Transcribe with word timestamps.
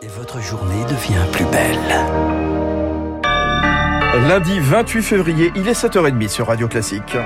Et 0.00 0.06
votre 0.06 0.40
journée 0.40 0.84
devient 0.84 1.24
plus 1.32 1.44
belle. 1.46 1.78
Lundi 4.28 4.60
28 4.60 5.02
février, 5.02 5.50
il 5.56 5.66
est 5.66 5.72
7h30 5.72 6.28
sur 6.28 6.46
Radio 6.46 6.68
Classique. 6.68 7.16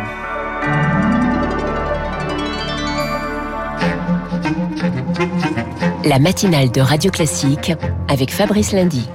La 6.05 6.19
matinale 6.19 6.71
de 6.71 6.81
Radio 6.81 7.11
Classique 7.11 7.73
avec 8.09 8.33
Fabrice 8.33 8.73
Lundy. 8.73 9.07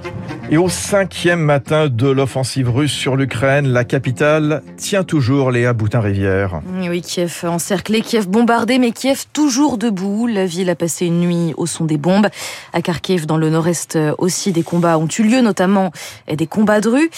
Et 0.50 0.55
au 0.55 0.70
cinquième 0.70 1.41
matin 1.41 1.89
de 1.89 2.07
l'offensive 2.07 2.70
russe 2.70 2.93
sur 2.93 3.18
l'Ukraine, 3.18 3.68
la 3.68 3.84
capitale 3.84 4.61
tient 4.77 5.04
toujours 5.04 5.52
Léa 5.52 5.73
Boutin-Rivière. 5.73 6.61
Oui, 6.89 7.02
Kiev 7.02 7.43
encerclé, 7.43 8.00
Kiev 8.00 8.29
bombardé, 8.29 8.79
mais 8.79 8.91
Kiev 8.91 9.25
toujours 9.33 9.78
debout. 9.78 10.25
La 10.25 10.46
ville 10.46 10.70
a 10.70 10.75
passé 10.75 11.07
une 11.07 11.20
nuit 11.20 11.54
au 11.57 11.65
son 11.65 11.83
des 11.83 11.97
bombes. 11.97 12.28
À 12.71 12.82
Kharkiv, 12.82 13.25
dans 13.25 13.36
le 13.36 13.50
nord-est 13.50 14.00
aussi, 14.20 14.54
des 14.54 14.64
combats 14.64 14.97
ont 14.97 15.10
eu 15.20 15.23
lieu, 15.23 15.42
notamment 15.42 15.92
des 16.33 16.48
combats 16.48 16.79
de 16.79 16.87
rue. 16.87 17.09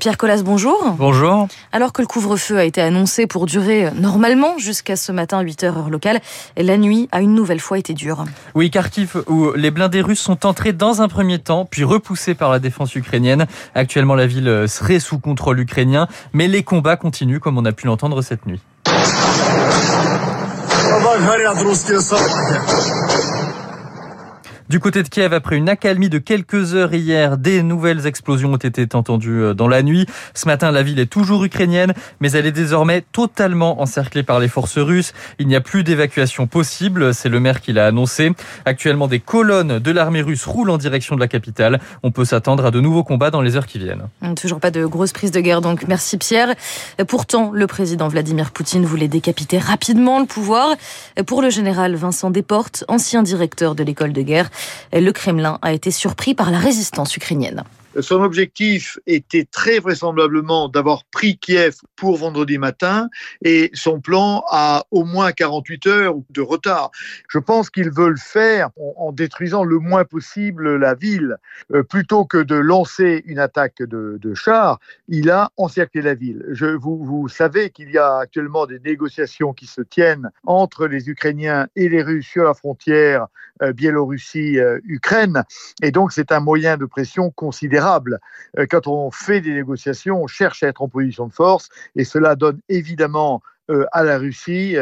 Pierre 0.00 0.16
Collas, 0.16 0.40
bonjour. 0.42 0.94
Bonjour. 0.96 1.46
Alors 1.72 1.92
que 1.92 2.00
le 2.00 2.08
couvre-feu 2.08 2.56
a 2.56 2.64
été 2.64 2.80
annoncé 2.80 3.26
pour 3.26 3.44
durer 3.44 3.90
normalement 4.00 4.56
jusqu'à 4.56 4.96
ce 4.96 5.12
matin 5.12 5.44
8h 5.44 5.66
heure 5.66 5.90
locale, 5.90 6.20
la 6.56 6.78
nuit 6.78 7.06
a 7.12 7.20
une 7.20 7.34
nouvelle 7.34 7.60
fois 7.60 7.78
été 7.78 7.92
dure. 7.92 8.24
Oui, 8.54 8.70
Kharkiv, 8.70 9.24
où 9.26 9.52
les 9.52 9.70
blindés 9.70 10.00
russes 10.00 10.20
sont 10.20 10.46
entrés 10.46 10.72
dans 10.72 11.02
un 11.02 11.08
premier 11.08 11.38
temps, 11.38 11.66
puis 11.66 11.84
repoussés 11.84 12.34
par 12.34 12.50
la 12.50 12.58
défense 12.58 12.77
ukrainienne. 12.86 13.46
Actuellement, 13.74 14.14
la 14.14 14.26
ville 14.26 14.64
serait 14.66 15.00
sous 15.00 15.18
contrôle 15.18 15.60
ukrainien, 15.60 16.08
mais 16.32 16.48
les 16.48 16.62
combats 16.62 16.96
continuent 16.96 17.38
comme 17.38 17.58
on 17.58 17.64
a 17.64 17.72
pu 17.72 17.86
l'entendre 17.86 18.22
cette 18.22 18.46
nuit. 18.46 18.60
Du 24.68 24.80
côté 24.80 25.02
de 25.02 25.08
Kiev, 25.08 25.32
après 25.32 25.56
une 25.56 25.70
accalmie 25.70 26.10
de 26.10 26.18
quelques 26.18 26.74
heures 26.74 26.92
hier, 26.92 27.38
des 27.38 27.62
nouvelles 27.62 28.06
explosions 28.06 28.52
ont 28.52 28.56
été 28.56 28.86
entendues 28.94 29.40
euh, 29.40 29.54
dans 29.54 29.66
la 29.66 29.82
nuit. 29.82 30.04
Ce 30.34 30.46
matin, 30.46 30.70
la 30.70 30.82
ville 30.82 30.98
est 30.98 31.06
toujours 31.06 31.42
ukrainienne, 31.42 31.94
mais 32.20 32.32
elle 32.32 32.44
est 32.44 32.52
désormais 32.52 33.00
totalement 33.00 33.80
encerclée 33.80 34.22
par 34.22 34.40
les 34.40 34.48
forces 34.48 34.76
russes. 34.76 35.14
Il 35.38 35.48
n'y 35.48 35.56
a 35.56 35.62
plus 35.62 35.84
d'évacuation 35.84 36.46
possible, 36.46 37.14
c'est 37.14 37.30
le 37.30 37.40
maire 37.40 37.62
qui 37.62 37.72
l'a 37.72 37.86
annoncé. 37.86 38.32
Actuellement, 38.66 39.06
des 39.06 39.20
colonnes 39.20 39.78
de 39.78 39.90
l'armée 39.90 40.20
russe 40.20 40.44
roulent 40.44 40.68
en 40.68 40.76
direction 40.76 41.14
de 41.14 41.20
la 41.20 41.28
capitale. 41.28 41.80
On 42.02 42.10
peut 42.10 42.26
s'attendre 42.26 42.66
à 42.66 42.70
de 42.70 42.80
nouveaux 42.82 43.04
combats 43.04 43.30
dans 43.30 43.40
les 43.40 43.56
heures 43.56 43.66
qui 43.66 43.78
viennent. 43.78 44.08
Toujours 44.36 44.60
pas 44.60 44.70
de 44.70 44.84
grosse 44.84 45.12
prise 45.12 45.30
de 45.30 45.40
guerre, 45.40 45.62
donc 45.62 45.86
merci 45.88 46.18
Pierre. 46.18 46.54
Pourtant, 47.06 47.52
le 47.54 47.66
président 47.66 48.08
Vladimir 48.08 48.50
Poutine 48.50 48.84
voulait 48.84 49.08
décapiter 49.08 49.56
rapidement 49.56 50.20
le 50.20 50.26
pouvoir. 50.26 50.76
Pour 51.26 51.40
le 51.40 51.48
général 51.48 51.94
Vincent 51.96 52.28
Desportes, 52.28 52.84
ancien 52.86 53.22
directeur 53.22 53.74
de 53.74 53.82
l'école 53.82 54.12
de 54.12 54.20
guerre, 54.20 54.50
le 54.92 55.10
Kremlin 55.12 55.58
a 55.62 55.72
été 55.72 55.90
surpris 55.90 56.34
par 56.34 56.50
la 56.50 56.58
résistance 56.58 57.16
ukrainienne. 57.16 57.64
Son 58.00 58.22
objectif 58.22 58.98
était 59.06 59.46
très 59.50 59.78
vraisemblablement 59.78 60.68
d'avoir 60.68 61.04
pris 61.06 61.38
Kiev 61.38 61.76
pour 61.96 62.18
vendredi 62.18 62.58
matin 62.58 63.08
et 63.42 63.70
son 63.72 64.00
plan 64.00 64.44
a 64.50 64.84
au 64.90 65.04
moins 65.04 65.32
48 65.32 65.86
heures 65.86 66.14
de 66.28 66.42
retard. 66.42 66.90
Je 67.28 67.38
pense 67.38 67.70
qu'ils 67.70 67.90
veulent 67.90 68.18
faire 68.18 68.68
en, 68.96 69.10
détruisant 69.10 69.64
le 69.64 69.78
moins 69.78 70.04
possible 70.04 70.76
la 70.76 70.94
ville. 70.94 71.36
Euh, 71.72 71.82
plutôt 71.82 72.26
que 72.26 72.38
de 72.38 72.54
lancer 72.54 73.22
une 73.26 73.38
attaque 73.38 73.78
de, 73.78 74.18
de 74.20 74.34
chars, 74.34 74.78
il 75.08 75.30
a 75.30 75.50
encerclé 75.56 76.02
la 76.02 76.14
ville. 76.14 76.44
Vous, 76.80 77.28
savez 77.28 77.70
qu'il 77.70 77.90
y 77.90 77.98
a 77.98 78.18
actuellement 78.18 78.66
des 78.66 78.80
négociations 78.80 79.54
qui 79.54 79.66
se 79.66 79.80
tiennent 79.80 80.30
entre 80.44 80.86
les 80.86 81.08
Ukrainiens 81.08 81.68
et 81.74 81.88
les 81.88 82.02
Russes 82.02 82.26
sur 82.26 82.44
la 82.44 82.54
frontière 82.54 83.28
euh, 83.62 83.72
Biélorussie-Ukraine. 83.72 85.42
et 85.82 85.90
donc 85.90 86.12
c'est 86.12 86.32
un 86.32 86.40
moyen 86.40 86.76
de 86.76 86.84
pression 86.84 87.30
considérable 87.30 87.77
euh, 88.58 88.66
quand 88.68 88.86
on 88.86 89.10
fait 89.10 89.40
des 89.40 89.52
négociations, 89.52 90.22
on 90.22 90.26
cherche 90.26 90.62
à 90.62 90.68
être 90.68 90.82
en 90.82 90.88
position 90.88 91.26
de 91.26 91.32
force 91.32 91.68
et 91.96 92.04
cela 92.04 92.36
donne 92.36 92.60
évidemment 92.68 93.42
à 93.92 94.02
la 94.02 94.18
Russie 94.18 94.76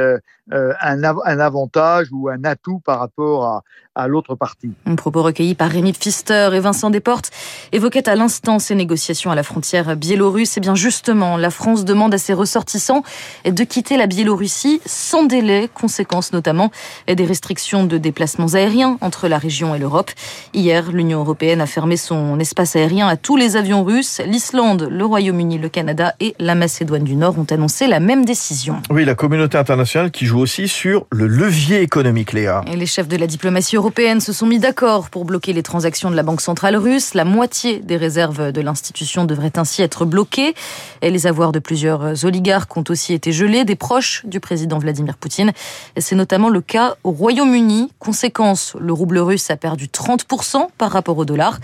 euh, 0.53 0.73
un, 0.81 1.03
un, 1.03 1.41
avantage 1.41 2.07
ou 2.13 2.29
un 2.29 2.45
atout 2.45 2.79
par 2.79 3.01
rapport 3.01 3.65
à, 3.97 4.07
l'autre 4.07 4.37
partie. 4.37 4.71
Un 4.85 4.95
propos 4.95 5.23
recueilli 5.23 5.57
par 5.57 5.71
Rémi 5.71 5.93
Pfister 5.93 6.51
et 6.53 6.61
Vincent 6.61 6.91
Desportes 6.91 7.31
évoquait 7.73 8.09
à 8.09 8.15
l'instant 8.15 8.59
ces 8.61 8.75
négociations 8.77 9.31
à 9.31 9.35
la 9.35 9.43
frontière 9.43 9.97
biélorusse. 9.97 10.59
Et 10.59 10.61
bien 10.61 10.75
justement, 10.75 11.37
la 11.37 11.51
France 11.51 11.85
demande 11.85 12.15
à 12.15 12.19
ses 12.19 12.35
ressortissants 12.35 13.03
de 13.45 13.65
quitter 13.65 13.97
la 13.97 14.07
Biélorussie 14.07 14.81
sans 14.85 15.25
délai, 15.25 15.69
conséquence 15.73 16.33
notamment 16.33 16.71
des 17.09 17.25
restrictions 17.25 17.85
de 17.85 17.97
déplacements 17.97 18.55
aériens 18.55 18.99
entre 19.01 19.29
la 19.29 19.39
région 19.39 19.75
et 19.75 19.79
l'Europe. 19.79 20.11
Hier, 20.53 20.93
l'Union 20.93 21.21
européenne 21.21 21.63
a 21.63 21.67
fermé 21.67 21.97
son 21.97 22.39
espace 22.39 22.77
aérien 22.77 23.09
à 23.09 23.17
tous 23.17 23.37
les 23.37 23.57
avions 23.57 23.83
russes. 23.83 24.21
L'Islande, 24.27 24.89
le 24.91 25.05
Royaume-Uni, 25.07 25.59
le 25.59 25.71
Canada 25.71 26.15
et 26.21 26.37
la 26.39 26.55
Macédoine 26.55 27.05
du 27.05 27.17
Nord 27.17 27.39
ont 27.39 27.47
annoncé 27.51 27.87
la 27.87 27.99
même 27.99 28.27
décision. 28.27 28.76
Oui, 28.91 29.05
la 29.05 29.15
communauté 29.15 29.59
internationale 29.59 30.11
qui 30.11 30.27
joue 30.27 30.39
aussi 30.39 30.69
sur 30.69 31.07
le 31.11 31.27
levier 31.27 31.83
économique, 31.83 32.33
Léa. 32.33 32.63
Et 32.67 32.77
les 32.77 32.87
chefs 32.87 33.09
de 33.09 33.17
la 33.17 33.27
diplomatie 33.27 33.77
européenne 33.77 34.21
se 34.21 34.33
sont 34.33 34.47
mis 34.47 34.59
d'accord 34.59 35.11
pour 35.11 35.25
bloquer 35.25 35.53
les 35.53 35.63
transactions 35.63 36.11
de 36.11 36.17
la 36.17 36.23
Banque 36.23 36.41
centrale 36.41 36.77
russe. 36.77 37.15
La 37.15 37.25
moitié 37.25 37.79
des 37.81 37.97
réserves 37.97 38.53
de 38.53 38.61
l'institution 38.61 39.25
devraient 39.25 39.59
ainsi 39.59 39.83
être 39.83 40.05
bloquées. 40.05 40.55
Et 41.03 41.11
les 41.11 41.27
avoirs 41.27 41.53
de 41.53 41.59
plusieurs 41.59 42.25
oligarques 42.25 42.77
ont 42.77 42.85
aussi 42.89 43.15
été 43.15 43.33
gelés, 43.33 43.65
des 43.65 43.77
proches 43.77 44.25
du 44.25 44.41
président 44.41 44.79
Vladimir 44.79 45.17
Poutine. 45.17 45.53
C'est 45.97 46.17
notamment 46.17 46.49
le 46.49 46.61
cas 46.61 46.97
au 47.05 47.11
Royaume-Uni. 47.11 47.93
Conséquence, 47.99 48.77
le 48.79 48.93
rouble 48.93 49.19
russe 49.19 49.51
a 49.51 49.57
perdu 49.57 49.87
30% 49.87 50.69
par 50.79 50.91
rapport 50.91 51.19
au 51.19 51.25
dollar. 51.25 51.59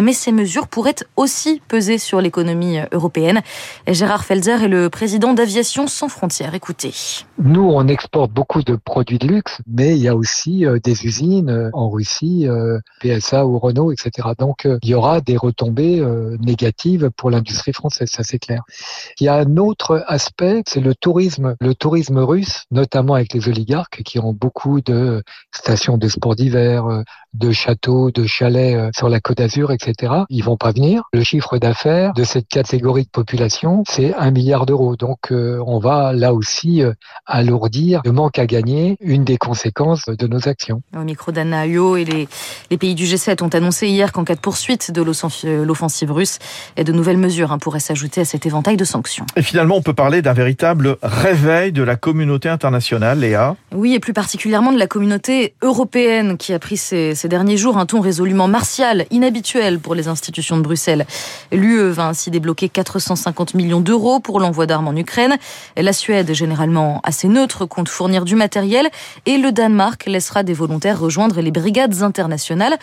Mais 0.00 0.12
ces 0.12 0.32
mesures 0.32 0.66
pourraient 0.66 0.94
aussi 1.16 1.62
peser 1.68 1.98
sur 1.98 2.20
l'économie 2.20 2.78
européenne. 2.92 3.42
Gérard 3.86 4.24
Felzer 4.24 4.62
est 4.62 4.68
le 4.68 4.90
président 4.90 5.34
d'Aviation 5.34 5.86
sans 5.86 6.08
frontières 6.08 6.53
écouter. 6.54 6.92
Nous, 7.38 7.62
on 7.62 7.88
exporte 7.88 8.32
beaucoup 8.32 8.62
de 8.62 8.76
produits 8.76 9.18
de 9.18 9.26
luxe, 9.26 9.60
mais 9.66 9.96
il 9.96 10.02
y 10.02 10.08
a 10.08 10.16
aussi 10.16 10.66
euh, 10.66 10.78
des 10.82 11.04
usines 11.04 11.50
euh, 11.50 11.70
en 11.72 11.90
Russie, 11.90 12.46
euh, 12.48 12.78
PSA 13.00 13.46
ou 13.46 13.58
Renault, 13.58 13.92
etc. 13.92 14.28
Donc, 14.38 14.68
il 14.82 14.88
y 14.88 14.94
aura 14.94 15.20
des 15.20 15.36
retombées 15.36 16.04
négatives 16.40 17.10
pour 17.16 17.30
l'industrie 17.30 17.72
française, 17.72 18.08
ça 18.10 18.22
c'est 18.22 18.38
clair. 18.38 18.62
Il 19.20 19.24
y 19.24 19.28
a 19.28 19.34
un 19.34 19.56
autre 19.56 20.04
aspect, 20.06 20.62
c'est 20.66 20.80
le 20.80 20.94
tourisme. 20.94 21.56
Le 21.60 21.74
tourisme 21.74 22.18
russe, 22.18 22.64
notamment 22.70 23.14
avec 23.14 23.32
les 23.32 23.48
oligarques 23.48 24.02
qui 24.04 24.18
ont 24.18 24.32
beaucoup 24.32 24.80
de 24.80 25.22
stations 25.52 25.98
de 25.98 26.08
sport 26.08 26.34
d'hiver, 26.34 27.02
de 27.34 27.52
châteaux, 27.52 28.10
de 28.10 28.24
chalets 28.24 28.94
sur 28.94 29.08
la 29.08 29.20
Côte 29.20 29.38
d'Azur, 29.38 29.72
etc. 29.72 30.12
Ils 30.28 30.44
vont 30.44 30.56
pas 30.56 30.72
venir. 30.72 31.02
Le 31.12 31.22
chiffre 31.22 31.58
d'affaires 31.58 32.12
de 32.14 32.24
cette 32.24 32.48
catégorie 32.48 33.04
de 33.04 33.10
population, 33.10 33.82
c'est 33.88 34.14
un 34.14 34.30
milliard 34.30 34.66
d'euros. 34.66 34.96
Donc, 34.96 35.30
on 35.30 35.78
va 35.78 36.12
là 36.12 36.32
aussi 36.44 36.82
euh, 36.82 36.92
alourdir 37.24 38.02
le 38.04 38.12
manque 38.12 38.38
à 38.38 38.44
gagner, 38.44 38.98
une 39.00 39.24
des 39.24 39.38
conséquences 39.38 40.04
de 40.06 40.26
nos 40.26 40.46
actions. 40.46 40.82
Au 40.94 41.04
micro 41.04 41.32
d'Anna 41.32 41.64
Huot 41.64 41.96
et 41.96 42.04
les, 42.04 42.28
les, 42.70 42.76
pays 42.76 42.94
du 42.94 43.04
G7 43.04 43.42
ont 43.42 43.48
annoncé 43.48 43.88
hier 43.88 44.12
qu'en 44.12 44.24
cas 44.24 44.34
de 44.34 44.40
poursuite 44.40 44.90
de 44.90 45.00
l'offensive 45.00 46.12
russe, 46.12 46.38
de 46.76 46.92
nouvelles 46.92 47.16
mesures 47.16 47.50
hein, 47.50 47.58
pourraient 47.58 47.80
s'ajouter 47.80 48.20
à 48.20 48.24
cet 48.26 48.44
éventail 48.44 48.76
de 48.76 48.84
sanctions. 48.84 49.24
Et 49.36 49.42
finalement, 49.42 49.76
on 49.76 49.80
peut 49.82 49.94
parler 49.94 50.20
d'un 50.20 50.34
véritable 50.34 50.98
réveil 51.02 51.72
de 51.72 51.82
la 51.82 51.96
communauté 51.96 52.50
internationale, 52.50 53.20
Léa. 53.20 53.56
Oui, 53.72 53.94
et 53.94 54.00
plus 54.00 54.12
particulièrement 54.12 54.72
de 54.72 54.78
la 54.78 54.86
communauté 54.86 55.54
européenne 55.62 56.36
qui 56.36 56.52
a 56.52 56.58
pris 56.58 56.76
ces, 56.76 57.14
ces 57.14 57.28
derniers 57.28 57.56
jours 57.56 57.78
un 57.78 57.86
ton 57.86 58.02
résolument 58.02 58.48
martial, 58.48 59.06
inhabituel 59.10 59.78
pour 59.78 59.94
les 59.94 60.08
institutions 60.08 60.58
de 60.58 60.62
Bruxelles. 60.62 61.06
L'UE 61.52 61.88
va 61.90 62.08
ainsi 62.08 62.30
débloquer 62.30 62.68
450 62.68 63.54
millions 63.54 63.80
d'euros 63.80 64.20
pour 64.20 64.40
l'envoi 64.40 64.66
d'armes 64.66 64.88
en 64.88 64.96
Ukraine. 64.96 65.38
La 65.76 65.94
Suède, 65.94 66.33
généralement 66.34 67.00
assez 67.04 67.28
neutre, 67.28 67.66
compte 67.66 67.88
fournir 67.88 68.24
du 68.24 68.34
matériel 68.34 68.88
et 69.26 69.38
le 69.38 69.52
Danemark 69.52 70.06
laissera 70.06 70.42
des 70.42 70.54
volontaires 70.54 70.98
rejoindre 70.98 71.40
les 71.40 71.50
brigades 71.50 72.02
internationales. 72.02 72.76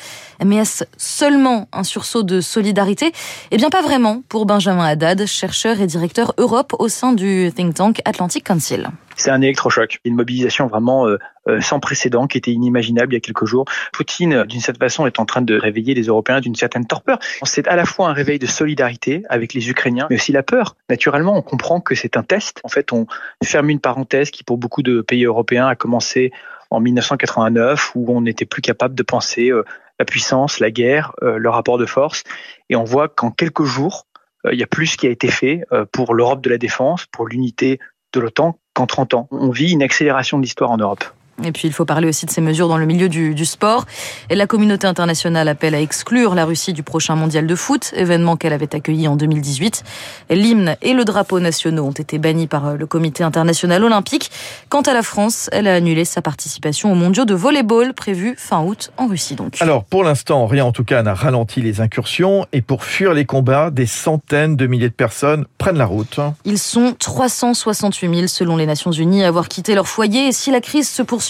Mais 0.44 0.58
est-ce 0.58 0.84
seulement 0.98 1.68
un 1.72 1.84
sursaut 1.84 2.24
de 2.24 2.42
solidarité? 2.42 3.12
Eh 3.52 3.58
bien 3.58 3.70
pas 3.70 3.82
vraiment 3.82 4.24
pour 4.30 4.46
Benjamin 4.46 4.86
Haddad, 4.86 5.26
chercheur 5.26 5.80
et 5.82 5.88
directeur 5.88 6.34
Europe 6.38 6.74
au 6.80 6.88
sein 6.88 7.14
du 7.14 7.52
think 7.56 7.76
tank 7.76 8.02
Atlantic 8.06 8.44
Council 8.44 8.90
c'est 9.22 9.32
un 9.32 9.42
électrochoc, 9.42 10.00
une 10.04 10.16
mobilisation 10.16 10.68
vraiment 10.68 11.08
euh, 11.08 11.18
euh, 11.48 11.62
sans 11.62 11.80
précédent 11.80 12.28
qui 12.28 12.38
était 12.38 12.52
inimaginable 12.52 13.14
il 13.14 13.16
y 13.16 13.18
a 13.18 13.22
quelques 13.22 13.46
jours. 13.46 13.66
Poutine, 13.94 14.44
d'une 14.44 14.60
certaine 14.60 14.90
façon, 14.90 15.06
est 15.06 15.20
en 15.20 15.26
train 15.26 15.42
de 15.42 15.58
réveiller 15.58 15.94
les 15.94 16.04
Européens 16.04 16.42
d'une 16.42 16.56
certaine 16.56 16.86
torpeur. 16.86 17.20
C'est 17.44 17.68
à 17.68 17.76
la 17.76 17.86
fois 17.86 18.10
un 18.10 18.14
réveil 18.14 18.40
de 18.40 18.48
solidarité 18.48 19.24
avec 19.30 19.54
les 19.54 19.70
Ukrainiens, 19.70 20.08
mais 20.10 20.16
aussi 20.16 20.32
la 20.32 20.44
peur. 20.44 20.76
Naturellement, 20.90 21.38
on 21.38 21.42
comprend 21.42 21.82
que 21.82 21.94
c'est 21.94 22.18
un 22.18 22.24
test. 22.24 22.60
En 22.64 22.68
fait, 22.68 22.92
on 22.92 23.06
ferme 23.44 23.70
une 23.70 23.80
parenthèse 23.80 24.32
qui, 24.32 24.44
pour 24.44 24.58
beaucoup 24.58 24.82
de 24.82 25.02
pays 25.02 25.26
européens, 25.26 25.68
a 25.68 25.76
commencé 25.76 26.32
en 26.72 26.80
1989, 26.80 27.92
où 27.96 28.06
on 28.16 28.22
n'était 28.22 28.46
plus 28.46 28.62
capable 28.62 28.96
de 28.96 29.04
penser 29.04 29.52
euh, 29.52 29.64
la 30.00 30.06
puissance, 30.06 30.60
la 30.60 30.72
guerre, 30.72 31.14
le 31.22 31.48
rapport 31.48 31.78
de 31.78 31.86
force. 31.86 32.24
Et 32.70 32.76
on 32.76 32.84
voit 32.84 33.08
qu'en 33.08 33.30
quelques 33.30 33.66
jours, 33.66 34.08
il 34.52 34.58
y 34.58 34.64
a 34.64 34.68
plus 34.68 34.96
qui 34.96 35.06
a 35.06 35.12
été 35.12 35.28
fait 35.28 35.62
pour 35.92 36.16
l'Europe 36.16 36.42
de 36.42 36.50
la 36.50 36.58
défense, 36.58 37.06
pour 37.06 37.28
l'unité 37.28 37.78
de 38.14 38.20
l'OTAN 38.20 38.58
qu'en 38.82 38.88
30 38.88 39.14
ans. 39.14 39.28
On 39.32 39.52
vit 39.52 39.72
une 39.72 39.84
accélération 39.84 40.38
de 40.38 40.44
l'histoire 40.44 40.72
en 40.72 40.78
Europe. 40.78 41.04
Et 41.44 41.52
puis 41.52 41.68
il 41.68 41.74
faut 41.74 41.86
parler 41.86 42.08
aussi 42.08 42.26
de 42.26 42.32
ces 42.32 42.42
mesures 42.42 42.68
dans 42.68 42.78
le 42.78 42.86
milieu 42.86 43.10
du, 43.10 43.34
du 43.34 43.46
sport. 43.46 43.86
Et 44.30 44.36
la 44.36 44.48
communauté 44.48 44.88
internationale 44.88 45.48
appelle 45.48 45.76
à 45.76 45.82
exclure 45.82 46.36
la 46.36 46.46
Russie 46.46 46.74
du 46.74 46.84
prochain 46.84 47.16
mondial 47.16 47.48
de 47.48 47.56
foot, 47.56 47.92
événement 47.96 48.38
qu'elle 48.38 48.54
avait 48.54 48.74
accueilli 48.76 49.08
en 49.08 49.16
2018. 49.16 49.84
L'hymne 50.30 50.76
et 50.82 50.94
le 50.94 51.06
drapeau 51.06 51.40
nationaux 51.40 51.86
ont 51.86 51.92
été 51.92 52.18
bannis 52.20 52.48
par 52.48 52.76
le 52.76 52.86
comité 52.86 53.24
international 53.24 53.84
olympique. 53.84 54.32
Quant 54.70 54.82
à 54.82 54.94
la 54.94 55.02
France, 55.02 55.50
elle 55.52 55.68
a 55.68 55.76
annulé 55.76 56.06
sa 56.06 56.22
participation 56.22 56.92
aux 56.92 56.96
mondiaux 56.96 57.26
de 57.26 57.34
volleyball 57.34 57.94
prévus 57.94 58.36
fin 58.38 58.62
août 58.62 58.92
en 58.98 59.08
Russie 59.08 59.36
donc. 59.36 59.58
Alors 59.62 59.84
pour 59.84 60.04
l'instant, 60.04 60.46
rien 60.46 60.66
en 60.66 60.72
tout 60.72 60.84
cas 60.84 61.02
n'a 61.04 61.14
ralenti 61.14 61.62
les 61.62 61.82
incursions 61.82 62.46
et 62.54 62.62
pour 62.62 62.84
fuir 62.84 63.14
les 63.14 63.26
combats, 63.26 63.72
des 63.72 63.86
centaines 63.86 64.56
de 64.56 64.68
milliers 64.68 64.90
de 64.90 64.94
personnes 64.94 65.46
prennent 65.58 65.78
la 65.78 65.86
route. 65.86 66.20
Ils 66.46 66.60
sont 66.60 66.96
368 66.98 68.14
000 68.14 68.28
selon 68.28 68.58
les 68.58 68.66
Nations 68.66 68.92
Unies 68.92 69.24
à 69.24 69.28
avoir 69.28 69.48
quitté 69.48 69.76
leur 69.76 69.88
foyer 69.88 70.28
et 70.28 70.32
si 70.32 70.52
la 70.52 70.62
crise 70.62 70.90
se 70.90 71.02
poursuit, 71.02 71.21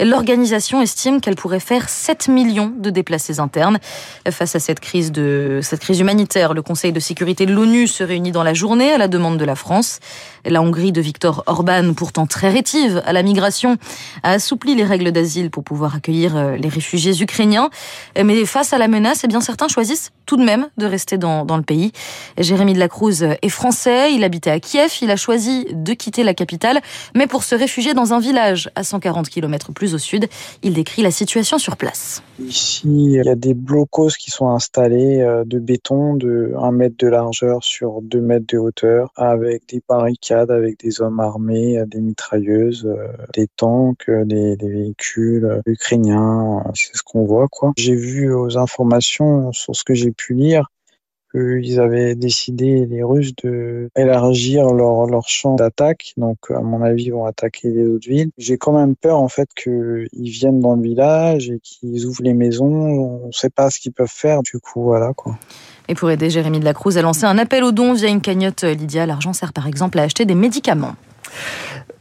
l'organisation 0.00 0.80
estime 0.82 1.20
qu'elle 1.20 1.36
pourrait 1.36 1.60
faire 1.60 1.88
7 1.88 2.28
millions 2.28 2.72
de 2.76 2.90
déplacés 2.90 3.40
internes. 3.40 3.78
Face 4.30 4.54
à 4.54 4.60
cette 4.60 4.80
crise 4.80 5.12
de 5.12 5.60
cette 5.62 5.80
crise 5.80 6.00
humanitaire, 6.00 6.54
le 6.54 6.62
Conseil 6.62 6.92
de 6.92 7.00
sécurité 7.00 7.46
de 7.46 7.52
l'ONU 7.52 7.86
se 7.86 8.02
réunit 8.04 8.32
dans 8.32 8.42
la 8.42 8.54
journée 8.54 8.92
à 8.92 8.98
la 8.98 9.08
demande 9.08 9.38
de 9.38 9.44
la 9.44 9.54
France. 9.54 10.00
La 10.44 10.60
Hongrie 10.60 10.92
de 10.92 11.00
Viktor 11.00 11.42
Orban, 11.46 11.94
pourtant 11.94 12.26
très 12.26 12.50
rétive 12.50 13.02
à 13.06 13.12
la 13.12 13.22
migration, 13.22 13.76
a 14.22 14.32
assoupli 14.32 14.74
les 14.74 14.84
règles 14.84 15.10
d'asile 15.10 15.50
pour 15.50 15.64
pouvoir 15.64 15.96
accueillir 15.96 16.36
euh, 16.36 16.56
les 16.56 16.68
réfugiés 16.68 17.20
ukrainiens. 17.22 17.70
Mais 18.22 18.44
face 18.44 18.72
à 18.72 18.78
la 18.78 18.88
menace, 18.88 19.22
eh 19.24 19.28
bien 19.28 19.40
certains 19.40 19.68
choisissent 19.68 20.12
tout 20.26 20.36
de 20.36 20.44
même 20.44 20.68
de 20.78 20.86
rester 20.86 21.18
dans, 21.18 21.44
dans 21.44 21.56
le 21.56 21.62
pays. 21.62 21.92
Jérémy 22.38 22.72
de 22.74 22.78
la 22.78 22.88
Cruz 22.88 23.22
est 23.22 23.48
français, 23.48 24.14
il 24.14 24.24
habitait 24.24 24.50
à 24.50 24.60
Kiev, 24.60 24.92
il 25.02 25.10
a 25.10 25.16
choisi 25.16 25.66
de 25.72 25.92
quitter 25.94 26.22
la 26.22 26.34
capitale, 26.34 26.80
mais 27.14 27.26
pour 27.26 27.44
se 27.44 27.54
réfugier 27.54 27.94
dans 27.94 28.12
un 28.12 28.20
village 28.20 28.70
à 28.74 28.84
140 28.84 29.23
km 29.28 29.72
plus 29.72 29.94
au 29.94 29.98
sud. 29.98 30.28
Il 30.62 30.74
décrit 30.74 31.02
la 31.02 31.10
situation 31.10 31.58
sur 31.58 31.76
place. 31.76 32.22
Ici, 32.38 32.82
il 32.86 33.24
y 33.24 33.28
a 33.28 33.34
des 33.34 33.54
blocos 33.54 34.16
qui 34.18 34.30
sont 34.30 34.48
installés 34.48 35.20
euh, 35.20 35.44
de 35.44 35.58
béton 35.58 36.14
de 36.14 36.52
1 36.56 36.72
mètre 36.72 36.96
de 36.98 37.08
largeur 37.08 37.62
sur 37.62 38.02
2 38.02 38.20
mètres 38.20 38.46
de 38.48 38.58
hauteur, 38.58 39.10
avec 39.16 39.68
des 39.68 39.82
barricades, 39.88 40.50
avec 40.50 40.78
des 40.78 41.00
hommes 41.00 41.20
armés, 41.20 41.82
des 41.86 42.00
mitrailleuses, 42.00 42.86
euh, 42.86 43.08
des 43.34 43.46
tanks, 43.56 44.10
des, 44.10 44.56
des 44.56 44.68
véhicules 44.68 45.60
ukrainiens. 45.66 46.64
C'est 46.74 46.96
ce 46.96 47.02
qu'on 47.02 47.24
voit, 47.24 47.48
quoi. 47.50 47.72
J'ai 47.76 47.94
vu 47.94 48.32
aux 48.32 48.58
informations 48.58 49.52
sur 49.52 49.74
ce 49.76 49.84
que 49.84 49.94
j'ai 49.94 50.10
pu 50.10 50.34
lire 50.34 50.68
qu'ils 51.34 51.80
avaient 51.80 52.14
décidé, 52.14 52.86
les 52.86 53.02
Russes, 53.02 53.34
de 53.42 53.90
élargir 53.96 54.72
leur, 54.72 55.06
leur 55.06 55.28
champ 55.28 55.54
d'attaque. 55.54 56.12
Donc, 56.16 56.38
à 56.50 56.60
mon 56.60 56.82
avis, 56.82 57.04
ils 57.04 57.12
vont 57.12 57.24
attaquer 57.26 57.70
les 57.70 57.86
autres 57.86 58.08
villes. 58.08 58.30
J'ai 58.38 58.56
quand 58.58 58.72
même 58.72 58.94
peur, 58.94 59.18
en 59.18 59.28
fait, 59.28 59.48
qu'ils 59.54 60.08
viennent 60.12 60.60
dans 60.60 60.76
le 60.76 60.82
village 60.82 61.50
et 61.50 61.60
qu'ils 61.62 62.06
ouvrent 62.06 62.22
les 62.22 62.34
maisons. 62.34 62.66
On 63.24 63.26
ne 63.28 63.32
sait 63.32 63.50
pas 63.50 63.70
ce 63.70 63.80
qu'ils 63.80 63.92
peuvent 63.92 64.06
faire. 64.08 64.42
Du 64.42 64.58
coup, 64.58 64.82
voilà, 64.82 65.12
quoi. 65.14 65.38
Et 65.88 65.94
pour 65.94 66.10
aider 66.10 66.30
Jérémy 66.30 66.60
de 66.60 66.64
la 66.64 66.72
Cruz 66.72 66.96
à 66.96 67.02
lancer 67.02 67.24
un 67.24 67.36
appel 67.36 67.62
aux 67.62 67.72
dons 67.72 67.92
via 67.92 68.08
une 68.08 68.20
cagnotte 68.20 68.64
Lydia, 68.64 69.04
l'argent 69.04 69.32
sert 69.32 69.52
par 69.52 69.66
exemple 69.66 69.98
à 69.98 70.02
acheter 70.02 70.24
des 70.24 70.34
médicaments. 70.34 70.94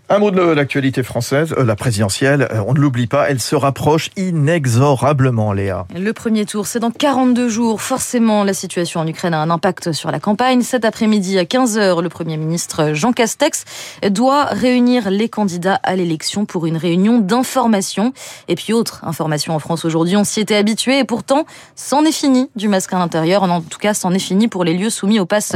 Un 0.09 0.19
mot 0.19 0.31
de 0.31 0.41
l'actualité 0.41 1.01
française, 1.01 1.55
euh, 1.57 1.63
la 1.63 1.77
présidentielle, 1.77 2.49
euh, 2.51 2.61
on 2.67 2.73
ne 2.73 2.79
l'oublie 2.79 3.07
pas, 3.07 3.29
elle 3.29 3.39
se 3.39 3.55
rapproche 3.55 4.09
inexorablement, 4.17 5.53
Léa. 5.53 5.85
Le 5.97 6.11
premier 6.11 6.45
tour, 6.45 6.67
c'est 6.67 6.81
dans 6.81 6.91
42 6.91 7.47
jours. 7.47 7.81
Forcément, 7.81 8.43
la 8.43 8.53
situation 8.53 8.99
en 8.99 9.07
Ukraine 9.07 9.33
a 9.33 9.39
un 9.39 9.49
impact 9.49 9.93
sur 9.93 10.11
la 10.11 10.19
campagne. 10.19 10.61
Cet 10.61 10.83
après-midi, 10.83 11.39
à 11.39 11.45
15h, 11.45 12.01
le 12.01 12.09
Premier 12.09 12.35
ministre 12.35 12.91
Jean 12.91 13.13
Castex 13.13 13.63
doit 14.09 14.43
réunir 14.43 15.09
les 15.09 15.29
candidats 15.29 15.79
à 15.83 15.95
l'élection 15.95 16.43
pour 16.45 16.65
une 16.65 16.75
réunion 16.75 17.19
d'information. 17.19 18.11
Et 18.49 18.55
puis, 18.55 18.73
autre 18.73 19.05
information 19.05 19.55
en 19.55 19.59
France 19.59 19.85
aujourd'hui, 19.85 20.17
on 20.17 20.25
s'y 20.25 20.41
était 20.41 20.57
habitué 20.57 20.99
et 20.99 21.05
pourtant, 21.05 21.45
c'en 21.77 22.03
est 22.03 22.11
fini 22.11 22.49
du 22.57 22.67
masque 22.67 22.91
à 22.91 22.99
l'intérieur. 22.99 23.43
En 23.43 23.61
tout 23.61 23.79
cas, 23.79 23.93
c'en 23.93 24.13
est 24.13 24.19
fini 24.19 24.49
pour 24.49 24.65
les 24.65 24.73
lieux 24.73 24.89
soumis 24.89 25.21
au 25.21 25.25
pass 25.25 25.55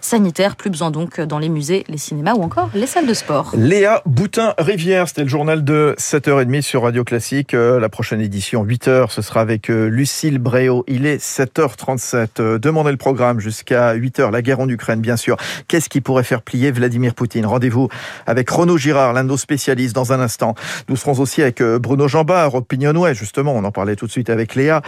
sanitaire. 0.00 0.54
Plus 0.54 0.70
besoin 0.70 0.92
donc 0.92 1.20
dans 1.20 1.40
les 1.40 1.48
musées, 1.48 1.84
les 1.88 1.98
cinémas 1.98 2.34
ou 2.34 2.44
encore 2.44 2.70
les 2.74 2.86
salles 2.86 3.06
de 3.06 3.14
sport. 3.14 3.50
Léa 3.56 3.87
Boutin-Rivière. 4.06 5.08
C'était 5.08 5.22
le 5.22 5.28
journal 5.28 5.64
de 5.64 5.94
7h30 5.98 6.62
sur 6.62 6.82
Radio 6.82 7.04
Classique. 7.04 7.54
Euh, 7.54 7.80
la 7.80 7.88
prochaine 7.88 8.20
édition, 8.20 8.64
8h, 8.64 9.10
ce 9.10 9.22
sera 9.22 9.40
avec 9.40 9.70
euh, 9.70 9.88
Lucille 9.88 10.38
Bréau. 10.38 10.84
Il 10.88 11.06
est 11.06 11.22
7h37. 11.22 12.28
Euh, 12.40 12.58
demandez 12.58 12.90
le 12.90 12.96
programme 12.96 13.40
jusqu'à 13.40 13.94
8h. 13.94 14.30
La 14.30 14.42
guerre 14.42 14.60
en 14.60 14.68
Ukraine, 14.68 15.00
bien 15.00 15.16
sûr. 15.16 15.36
Qu'est-ce 15.68 15.88
qui 15.88 16.00
pourrait 16.00 16.24
faire 16.24 16.42
plier 16.42 16.70
Vladimir 16.70 17.14
Poutine? 17.14 17.46
Rendez-vous 17.46 17.88
avec 18.26 18.50
Renaud 18.50 18.78
Girard, 18.78 19.12
l'un 19.12 19.24
de 19.24 19.28
nos 19.28 19.36
spécialistes, 19.36 19.94
dans 19.94 20.12
un 20.12 20.20
instant. 20.20 20.54
Nous 20.88 20.96
serons 20.96 21.18
aussi 21.20 21.42
avec 21.42 21.62
Bruno 21.62 22.08
Jambard, 22.08 22.54
Opinionway, 22.54 23.14
justement. 23.14 23.52
On 23.54 23.64
en 23.64 23.72
parlait 23.72 23.96
tout 23.96 24.06
de 24.06 24.12
suite 24.12 24.30
avec 24.30 24.54
Léa. 24.54 24.82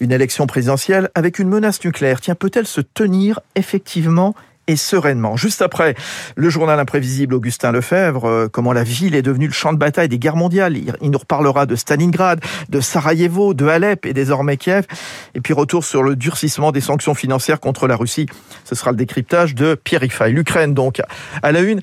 Une 0.00 0.12
élection 0.12 0.46
présidentielle 0.46 1.10
avec 1.14 1.38
une 1.38 1.48
menace 1.48 1.84
nucléaire. 1.84 2.20
Tiens, 2.20 2.34
peut-elle 2.34 2.66
se 2.66 2.80
tenir 2.80 3.40
effectivement 3.54 4.34
et 4.66 4.76
sereinement. 4.76 5.36
Juste 5.36 5.62
après, 5.62 5.94
le 6.34 6.50
journal 6.50 6.78
imprévisible 6.78 7.34
Augustin 7.34 7.72
Lefebvre, 7.72 8.24
euh, 8.24 8.48
comment 8.50 8.72
la 8.72 8.84
ville 8.84 9.14
est 9.14 9.22
devenue 9.22 9.46
le 9.46 9.52
champ 9.52 9.72
de 9.72 9.78
bataille 9.78 10.08
des 10.08 10.18
guerres 10.18 10.36
mondiales. 10.36 10.76
Il, 10.76 11.10
nous 11.10 11.18
reparlera 11.18 11.66
de 11.66 11.76
Stalingrad, 11.76 12.40
de 12.68 12.80
Sarajevo, 12.80 13.54
de 13.54 13.66
Alep 13.66 14.06
et 14.06 14.12
désormais 14.12 14.56
Kiev. 14.56 14.86
Et 15.34 15.40
puis 15.40 15.52
retour 15.52 15.84
sur 15.84 16.02
le 16.02 16.16
durcissement 16.16 16.72
des 16.72 16.80
sanctions 16.80 17.14
financières 17.14 17.60
contre 17.60 17.86
la 17.86 17.96
Russie. 17.96 18.26
Ce 18.64 18.74
sera 18.74 18.90
le 18.90 18.96
décryptage 18.96 19.54
de 19.54 19.74
Pierre 19.74 20.02
Ifay. 20.02 20.30
L'Ukraine 20.30 20.74
donc 20.74 21.00
à 21.42 21.52
la 21.52 21.60
une. 21.60 21.80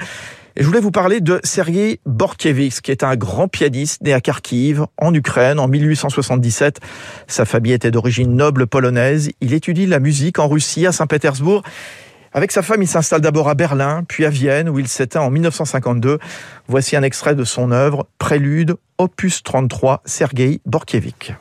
Et 0.56 0.62
je 0.62 0.68
voulais 0.68 0.82
vous 0.82 0.92
parler 0.92 1.20
de 1.20 1.40
Sergei 1.44 2.00
Borkiewicz, 2.06 2.82
qui 2.82 2.92
est 2.92 3.02
un 3.04 3.16
grand 3.16 3.48
pianiste 3.48 4.04
né 4.04 4.14
à 4.14 4.22
Kharkiv, 4.22 4.86
en 5.00 5.12
Ukraine, 5.12 5.60
en 5.60 5.68
1877. 5.68 6.80
Sa 7.26 7.46
famille 7.46 7.74
était 7.74 7.90
d'origine 7.90 8.36
noble 8.36 8.68
polonaise. 8.68 9.32
Il 9.42 9.54
étudie 9.54 9.88
la 9.88 10.00
musique 10.00 10.38
en 10.38 10.48
Russie, 10.48 10.86
à 10.86 10.92
Saint-Pétersbourg. 10.92 11.64
Avec 12.36 12.52
sa 12.52 12.64
femme, 12.64 12.82
il 12.82 12.88
s'installe 12.88 13.22
d'abord 13.22 13.48
à 13.48 13.54
Berlin, 13.54 14.04
puis 14.08 14.26
à 14.26 14.30
Vienne, 14.30 14.68
où 14.68 14.80
il 14.80 14.88
s'éteint 14.88 15.22
en 15.22 15.30
1952. 15.30 16.18
Voici 16.68 16.96
un 16.96 17.04
extrait 17.04 17.36
de 17.36 17.44
son 17.44 17.72
œuvre, 17.72 18.08
Prélude, 18.18 18.76
opus 18.98 19.44
33, 19.44 20.02
Sergei 20.06 20.60
Borkiewicz. 20.66 21.34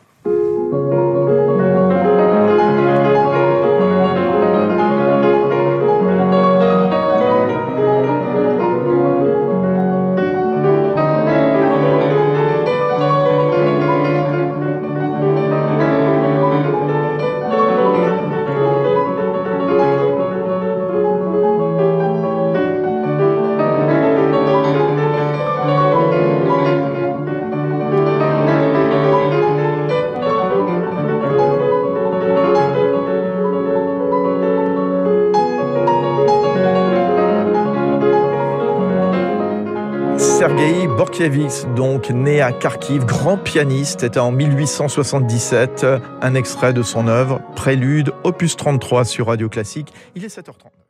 Borkiewicz, 41.02 41.66
donc 41.74 42.10
né 42.10 42.40
à 42.40 42.52
Kharkiv, 42.52 43.04
grand 43.04 43.36
pianiste, 43.36 44.04
était 44.04 44.20
en 44.20 44.30
1877. 44.30 45.84
Un 46.20 46.34
extrait 46.36 46.72
de 46.72 46.84
son 46.84 47.08
œuvre, 47.08 47.40
Prélude, 47.56 48.12
opus 48.22 48.54
33 48.56 49.04
sur 49.04 49.26
Radio 49.26 49.48
Classique. 49.48 49.92
Il 50.14 50.24
est 50.24 50.28
7h30. 50.28 50.81